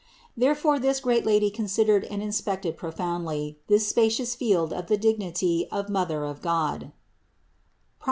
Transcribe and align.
Therefore 0.35 0.79
this 0.79 0.99
great 0.99 1.27
Lady 1.27 1.51
considered 1.51 2.05
and 2.05 2.23
in 2.23 2.31
spected 2.31 2.75
profoundly 2.75 3.59
this 3.67 3.87
spacious 3.87 4.33
field 4.33 4.73
of 4.73 4.87
the 4.87 4.97
dignity 4.97 5.67
of 5.71 5.89
Mother 5.89 6.25
of 6.25 6.41
God 6.41 6.79
(Prov. 6.79 6.91